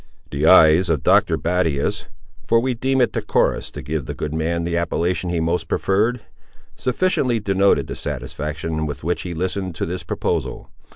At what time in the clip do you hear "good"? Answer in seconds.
4.15-4.33